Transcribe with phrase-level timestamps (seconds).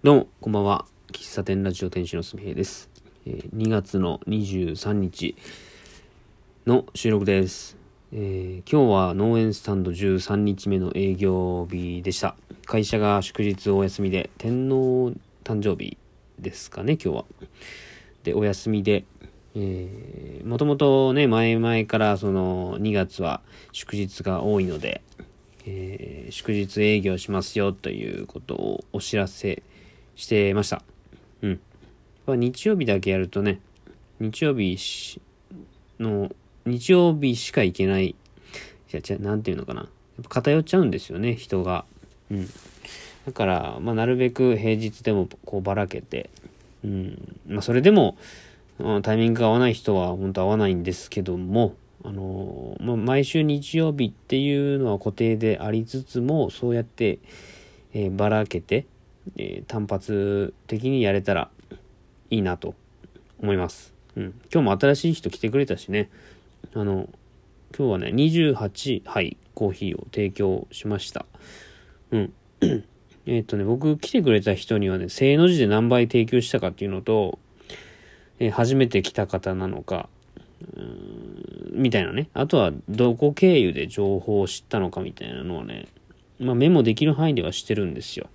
[0.00, 0.86] どうも、こんばんは。
[1.10, 2.88] 喫茶店ラジオ店主のすみへいです、
[3.26, 5.34] えー2月の23日
[6.66, 7.76] の収録です、
[8.12, 12.36] えー今日は農園スタンド13日目の営業日でした。
[12.64, 15.98] 会社が祝日お休みで、天皇誕生日
[16.38, 17.24] ですかね、今日は。
[18.22, 19.04] で、お休みで、
[20.44, 23.40] もともとね、前々からその2月は
[23.72, 25.02] 祝日が多いので、
[25.66, 29.64] えー祝日営業しますよということをお知らせ
[30.18, 30.82] してました。
[31.42, 31.60] うん。
[32.26, 33.60] まあ日曜日だけやるとね、
[34.18, 34.76] 日曜日
[36.00, 36.30] の、
[36.66, 38.16] 日曜日しか行けない、
[38.88, 39.82] じゃじゃなんていうのかな。
[39.82, 39.88] やっ
[40.24, 41.84] ぱ偏っちゃうんですよね、人が。
[42.32, 42.48] うん。
[43.26, 46.30] だから、まあ、なるべく平日でもこうばらけて、
[46.82, 47.38] うん。
[47.46, 48.16] まあ、それでも、
[48.80, 57.20] うんタイミングが合わない人は本当合わないんですけども、あのまあ、毎週日曜日っていうのは固定でありつつも、そうやって、
[57.92, 58.86] えーばらけて、
[59.36, 61.50] えー単発的にやれたら
[62.30, 62.74] いいなと
[63.40, 63.94] 思います。
[64.16, 64.24] うん。
[64.52, 66.10] 今日も新しい人来てくれたしね、
[66.74, 67.08] あの、
[67.76, 71.26] 今日はね、28杯コーヒーを提供しました。
[72.10, 72.32] うん。
[73.26, 77.38] えっとね、僕来てくれた人にはね、正の字で何倍提供したかっていうのと、
[78.38, 80.08] えー初めて来た方なのか、
[81.72, 82.28] みたいなね。
[82.34, 85.86] あとは、どこ経由で情報を知ったのかみたいなのをね、
[86.38, 88.28] まあメモできる範囲ではしてるんですよ。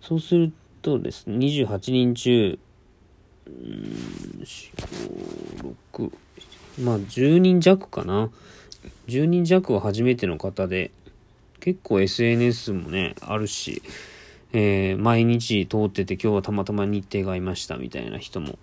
[0.00, 2.58] そうするとですね、28人中、
[3.46, 3.54] うん、
[4.42, 4.72] 4、
[5.62, 6.12] 5、6、
[6.82, 8.30] まあ10人弱かな。
[9.08, 10.90] 10人弱は初めての方で、
[11.60, 13.82] 結構 SNS もね、あるし、
[14.52, 18.58] えー毎日通ってて今日はたまたま日程がいましたみたいな人も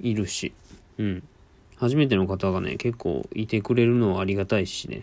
[0.00, 0.52] いるし、
[0.98, 1.22] うん。
[1.76, 5.02] 初めての方がね、結構いてくれるのはありがたいしね。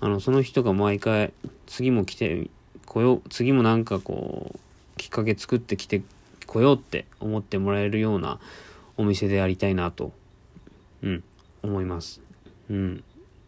[0.00, 1.32] あの、その人が毎回、
[1.66, 2.48] 次も来て
[2.86, 4.58] こよう、次もなんかこう、
[4.96, 6.02] きっかけ作ってきて
[6.46, 8.38] こようって思ってもらえるような
[8.96, 10.12] お店でありたいなと、
[11.02, 11.24] うん、
[11.62, 12.20] 思います。
[12.70, 13.04] うん。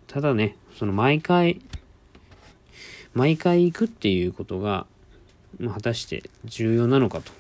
[0.07, 1.61] ただね、その毎回、
[3.15, 4.87] 毎回行くっていうことが、
[5.59, 7.33] まあ果たして重要なのかと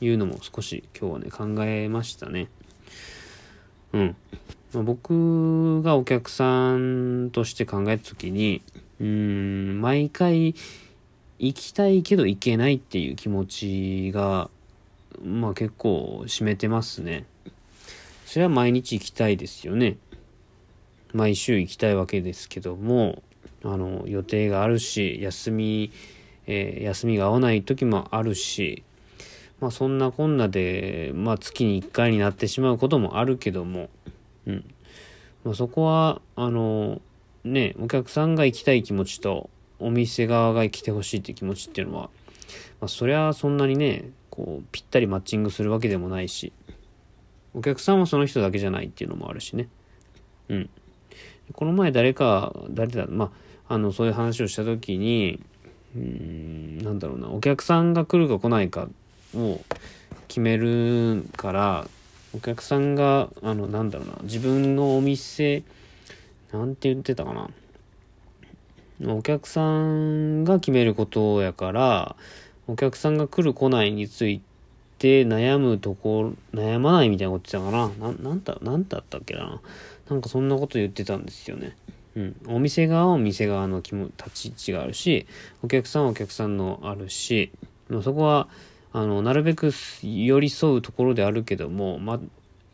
[0.00, 2.48] いうのも少し今日はね考えましたね。
[3.92, 4.16] うん。
[4.72, 8.62] まあ僕がお客さんとして考えた時に、
[9.00, 10.54] うーん、毎回
[11.38, 14.50] 行きたいけど行けないっていう気持ちが、
[15.22, 17.26] まあ結構占めてますね。
[18.24, 19.98] それは毎日行きたいですよね。
[21.12, 23.22] 毎週行きたいわけですけども、
[23.62, 25.92] あの、予定があるし、休み、
[26.46, 28.82] えー休みが合わない時もあるし、
[29.60, 33.90] まあそんなこんなで、まあ月に1回になってしまうこともあるけども、
[34.46, 34.64] うん。
[35.44, 37.00] まあそこは、あの、
[37.44, 42.10] ね、お客さんが行きたい気持ちと、お店側が来てほしいって気持ちっていうのは、
[42.80, 46.52] まあそりゃそんなにね、こう、ぴったりマッチングするわけでもないし、
[47.54, 49.68] お客さんはその人だけじゃないっていうのもあるしね。
[50.48, 50.70] うん。
[51.52, 53.32] この前誰か、誰だ、ま
[53.68, 55.40] あ、あの、そういう話をした時に、
[55.96, 58.88] うん、なんだろうな、お客さんが来るか来ないか
[59.34, 59.60] を
[60.28, 61.88] 決めるから、
[62.34, 65.62] お客さんが、あの、なんだろうな、自分のお店、
[66.52, 67.48] なんて言ってたかな。
[69.04, 72.16] お客さんが決めることやから、
[72.66, 74.40] お客さんが来る来ないについ
[74.98, 78.10] て悩むところ、悩まないみたいなこと言ってたかな。
[78.10, 79.60] なん、なんだ、なんだったっけな。
[80.08, 81.76] なんかそんなこと言ってたんですよね。
[82.16, 82.36] うん。
[82.46, 85.26] お店側はお店側の気も立ち位置があるし、
[85.62, 87.50] お客さんはお客さんのあるし、
[87.88, 88.48] まそこは、
[88.92, 92.18] あの、なるべく寄り添うところであるけども、ま、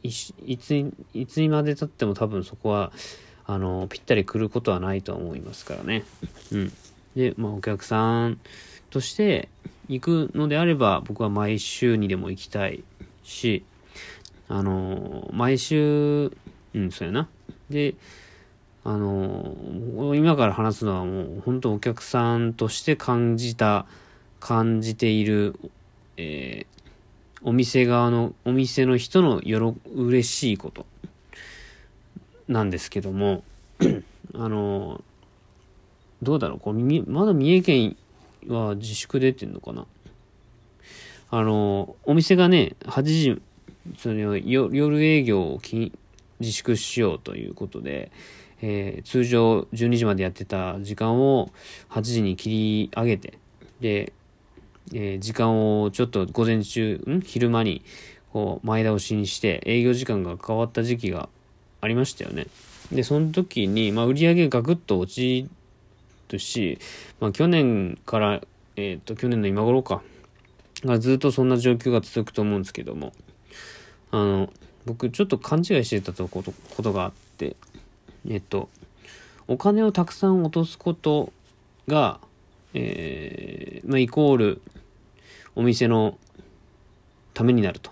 [0.04, 0.08] い
[0.46, 2.92] いつ、いつにまで経っても多分そこは、
[3.46, 6.04] あの、ぴったり来ることはないと思いますからね。
[6.52, 6.72] うん。
[7.16, 8.38] で、まあお客さん
[8.90, 9.48] として
[9.88, 12.84] 行くのであれば、僕は毎週にでも行きたい
[13.24, 13.64] し、
[14.48, 16.32] あの、毎週、
[16.74, 17.28] うん、そうやな。
[17.70, 17.94] で、
[18.84, 19.54] あの、
[20.14, 23.86] 今から話すのはもう本当お客さんとして感じた、
[24.40, 25.58] 感じている、
[26.16, 26.72] えー
[27.44, 30.86] お店側の、お店の人のよろ、嬉しいこと
[32.52, 33.42] なんですけども、
[34.34, 35.02] あの、
[36.22, 36.74] どうだろうこう
[37.10, 37.96] まだ三重県
[38.46, 39.86] は自粛出てんのかな。
[41.30, 43.42] あの、お店がね、8時、
[43.98, 45.60] その夜営業を
[46.38, 48.12] 自粛しようということで、
[48.60, 51.50] えー通常12時までやってた時間を
[51.90, 53.38] 8時に切り上げて、
[53.80, 54.12] で、
[54.92, 57.20] えー時間をちょっと午前中、ん？
[57.20, 57.82] 昼間に
[58.32, 61.28] こう前倒しにして営業時間が変わった時期が
[61.82, 62.46] ありましたよね。
[62.92, 65.48] で、その時に、まあ、売り上げがぐっと落ち
[66.28, 66.78] るし、
[67.20, 68.40] まあ、去年から、
[68.76, 70.00] えっ、と、去年の今頃か、
[70.84, 73.12] がずっとそんな状況が続くと思うんですけども、
[74.12, 74.52] あの、
[74.86, 77.56] 僕ちょっと勘違いしてたとことことがあって、
[78.28, 78.68] えっと、
[79.48, 81.32] お金をたくさん落とすこと
[81.88, 82.20] が、
[82.74, 84.62] えー、まあ、イコール、
[85.56, 86.16] お店の
[87.34, 87.90] ためになると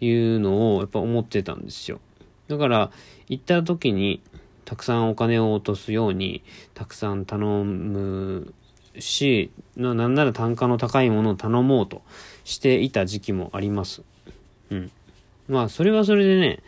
[0.00, 1.98] いうのをやっぱ思ってたんですよ。
[2.48, 2.90] だから、
[3.28, 4.20] 行った時に、
[4.64, 6.42] たくさんお金を落とすように、
[6.74, 8.54] たくさん頼む
[8.98, 12.02] し、なんなら単価の高いものを頼もうと
[12.44, 14.02] していた時期もあります。
[14.70, 14.90] うん。
[15.48, 16.62] まあ、それはそれでね、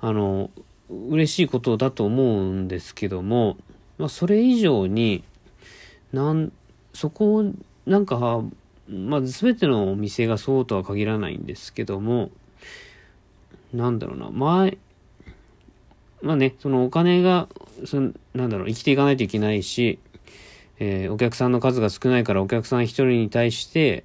[0.00, 0.50] あの、
[0.88, 3.56] 嬉しいことだと思うんですけども、
[3.98, 5.22] まあ、それ以上に、
[6.12, 6.52] なん、
[6.94, 7.52] そこを、
[7.86, 8.42] なんか、
[8.88, 12.30] まあ、全てのお店がそうとは限らないんですけども、
[13.72, 14.78] なんだろうな、前、
[16.22, 17.48] まあね、そのお金が、
[17.84, 19.98] そのなんだろう、生きていかないといけないし、
[20.78, 24.04] えー、お客さんの数が少ないからお客さん一人に対して、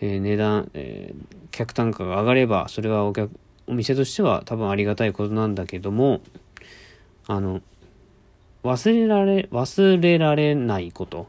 [0.00, 3.32] えー、値段、えー、客単価が上がれば、それはお客、
[3.66, 6.20] お店としては多分ありがたいことなんだけども、
[7.26, 7.60] あの、
[8.62, 11.26] 忘れられ、忘れられないこと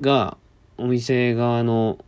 [0.00, 0.38] が、
[0.78, 1.98] お店側の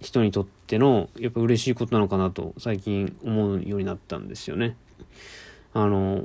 [0.00, 4.76] 人にとっての、やっぱ嬉しいことなのかなと最近思うようになったんですよね。
[5.74, 6.22] あの、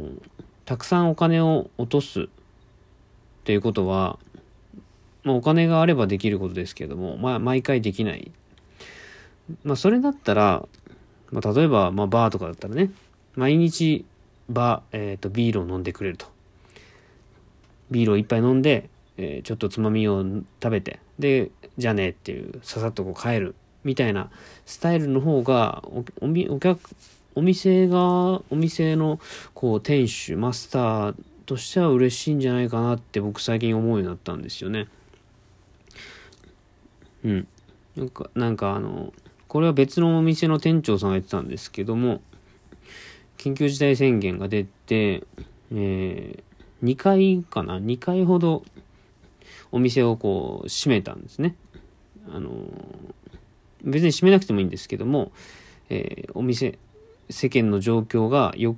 [0.66, 2.28] たくさんお金を落とすっ
[3.44, 4.18] ていうことは、
[5.24, 8.32] まあ、お金があればできることですけども、まあ、毎回できない。
[9.64, 10.68] まあ、それだったら、
[11.32, 12.92] まあ、例えば、まあ、バーとかだったらね、
[13.36, 14.06] 毎日、
[14.50, 16.28] バー、えっ、ー、と、ビールを飲んでくれると。
[17.90, 20.24] ビールを一杯飲んで、えー、ちょっとつまみを
[20.62, 24.30] 食べて、で、じゃあねっていう、ささっとこう帰る、みたいな
[24.66, 26.06] スタイルの方が、お
[26.50, 26.80] お客、
[27.36, 29.20] お店が、お店の、
[29.54, 34.88] こう、店主、マスターとしては嬉しいんじゃないかなって僕最近思うようになったんですよね。
[37.24, 37.48] うん。
[37.96, 39.14] なんか、なんかあの、
[39.48, 42.22] これは別のお店の店長さんが言ってたんですけども、
[43.38, 45.24] 緊急事態宣言が出て、
[45.74, 46.44] えー、
[46.84, 48.64] 2回かな ?2 回ほど
[49.72, 51.56] お店をこう閉めたんですね。
[52.30, 52.52] あの、
[53.84, 55.32] 別に閉めなくてもいいんですけども、
[55.90, 56.78] えー、お店、
[57.32, 58.76] 世間の状況がよ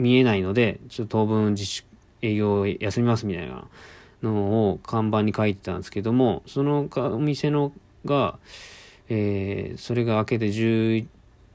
[0.00, 1.86] 見えないので、ちょっと当分自粛、
[2.22, 3.66] 営業休みますみたいな
[4.22, 7.72] のを看板に書いてたんですけども、そのお店の
[8.04, 8.38] が、
[9.08, 11.06] えー、それが明けて10、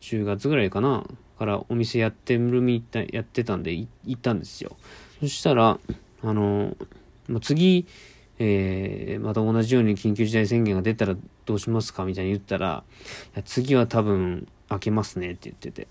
[0.02, 1.06] 10月ぐらいかな、
[1.38, 4.78] からお店やってるみたい、やってたんで行ったんですよ。
[5.20, 5.80] そしたら、
[6.24, 6.78] あの、
[7.28, 7.86] もう次、
[8.38, 11.16] えー、また同じように緊急事態宣言が出たら
[11.46, 12.84] どうしますかみたいに言ったら、
[13.46, 15.88] 次は多分開けますねって言ってて。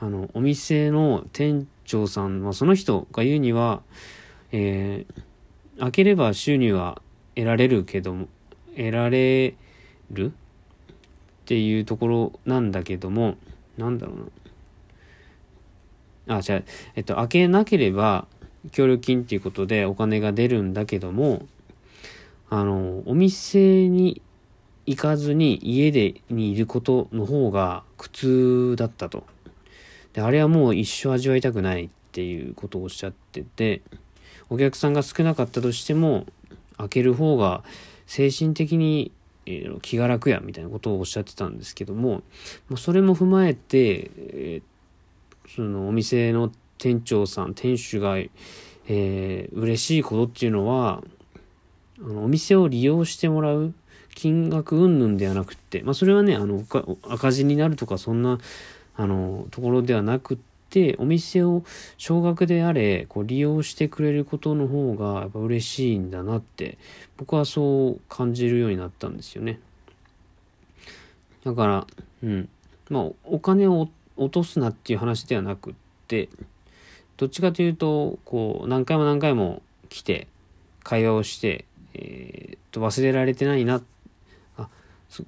[0.00, 3.82] あの、お店の店長さんは、その人が言うには、
[4.52, 7.00] えー、開ければ収入は
[7.34, 8.28] 得られるけども、
[8.76, 9.54] 得られ
[10.10, 10.32] る？
[11.44, 13.36] っていうところなんだけども、
[13.76, 14.30] なんだろう
[16.26, 16.38] な。
[16.38, 16.62] あ、じゃあ、
[16.96, 18.26] えっと、開けなければ
[18.72, 21.46] 協力金っていうことでお金が出るんだけども、
[22.48, 24.22] あの、お店に
[24.86, 29.24] 行かずに家でにいることの方が苦痛だったと。
[30.12, 33.82] で、あれはもう一生味わいたくないっていうことをおっしゃってて、
[34.50, 36.26] お客さんが少なかったとしても、
[36.76, 37.62] 開ける方が
[38.06, 39.12] 精神的に、
[39.82, 42.22] 気が楽やみたいなことをおっしゃってたんですけども、
[42.76, 44.62] それも踏まえて、
[45.54, 51.02] そのお店の店長さん、店主が、えー、嬉しいことっていうのは、
[52.00, 53.72] あのお店を利用してもらう
[54.14, 56.64] 金額云々ではなくって、まあそれはね、あの、
[57.08, 58.38] 赤字になるとかそんな
[58.96, 60.38] あの、ところではなくっ
[60.70, 61.64] て、お店を
[61.98, 66.78] 少額であれ、こう利用してくれることの方がやっぱ嬉しいんだなって、
[67.16, 69.60] 僕はそう感じるようになったんですよね。
[71.44, 71.86] だから、
[72.22, 72.48] うん。
[72.88, 75.74] まあ、お金を落とすなっていう話ではなくっ
[76.06, 76.28] て、
[77.16, 80.28] どっちかというと、こう、何回も何回も来て、
[80.82, 83.82] 会話をして、えー、と、忘れられてないな、あ、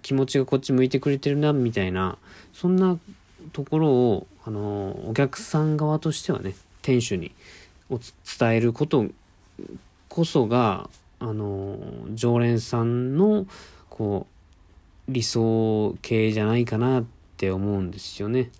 [0.02, 2.18] 気持ちがこっち向いてくれてるな、みたいな、
[2.52, 2.98] そんな
[3.52, 7.32] ところを、あの、お客さん側としてはね、店主に
[7.88, 9.06] 伝えること
[10.08, 10.88] こそが、
[11.18, 11.78] あの、
[12.14, 13.46] 常連さんの、
[13.88, 14.26] こ
[15.08, 17.04] う、理想系じゃないかなっ
[17.36, 18.50] て思うんですよね。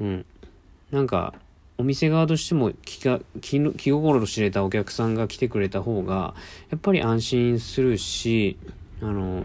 [0.00, 0.26] うん。
[0.90, 1.34] なんか、
[1.80, 6.34] お店側としても気が気気心知れたお客さんが来てくれた方が
[6.70, 8.58] やっぱり安心するし
[9.02, 9.42] あの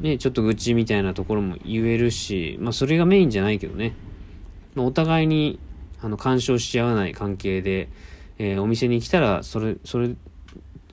[0.00, 3.94] ね、ちょっと愚痴みたいなところも言えるし、まあそれがメインじゃないけどね。
[4.74, 5.58] まあ、お互いに、
[6.02, 7.88] あの、干渉し合わない関係で、
[8.38, 10.14] えー、お店に来たら、それ、それ、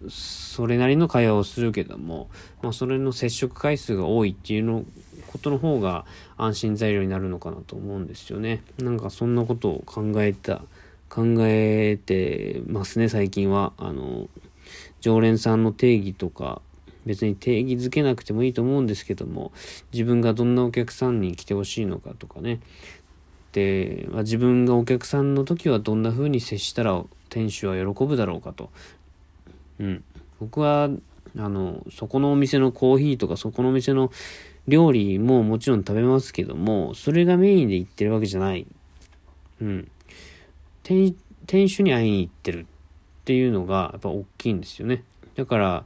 [0.07, 2.29] それなりの会話をするけども、
[2.61, 4.83] まあ、それの接触回数が多いっていうの
[5.27, 6.05] ことの方が
[6.37, 8.61] 安心材料になるのかなと思うんですよね。
[8.77, 10.61] なんかそんなことを考えた、
[11.09, 13.73] 考えてますね、最近は。
[13.77, 14.27] あの、
[14.99, 16.61] 常連さんの定義とか、
[17.05, 19.51] 別に定義づけなくてもいいと思うんですけども、
[19.91, 22.59] 自分がどんなお客さんに来てほしいのかとかね。
[23.53, 28.69] で、まあ、自分がお客さんの時はどんな風に接したら店主は喜ぶだろうかと。
[29.79, 30.03] うん。
[30.39, 30.89] 僕は、
[31.37, 34.11] あの、そこのお店のコーヒーとか、そこのお店の
[34.67, 38.65] 料理ももちろん食べますけども、それがメインで行ってるわけじゃない。
[39.61, 39.91] うん。
[40.83, 41.15] 店、
[41.47, 42.65] 店主に会いに行ってるっ
[43.25, 45.03] ていうのが、やっぱ大きいんですよね。
[45.35, 45.85] だから、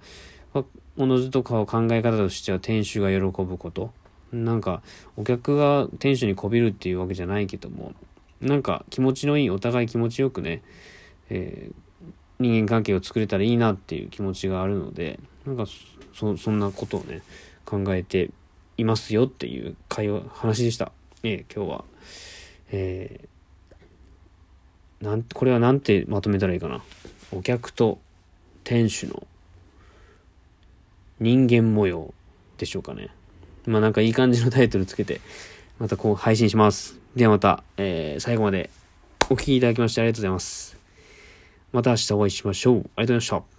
[0.98, 3.92] おのずとか考え方としては店主が喜ぶこと。
[4.32, 4.82] なんか、
[5.18, 7.94] お客が店主にこびるっていうわけじゃないけども、
[8.42, 10.62] なんか気持ちのいい、お互い気持ちよくね、
[11.30, 11.74] えー、
[12.40, 15.66] 人間関係を作れたらいいなっていう気持ちがあるので、なんか
[16.14, 17.22] そ、そんなことをね、
[17.66, 18.32] 考えて
[18.78, 20.92] いますよっていう会話、話でした。
[21.24, 21.86] えー、今日は。
[22.72, 26.84] えー、なん、これはなんてまとめたらいいかな。
[27.32, 28.00] お客と
[28.64, 29.26] 店主の
[31.20, 32.14] 人間模様
[32.58, 33.10] でしょうかね。
[33.66, 35.22] まあなんかいい感じのタイトルつけて、
[35.80, 37.00] またこう配信します。
[37.16, 38.70] ではまた、えー、最後まで
[39.30, 40.78] お聴きいただきましてありがとうございます。
[41.72, 42.76] また明日お会いしましょう。
[42.76, 43.55] ありがとうございました。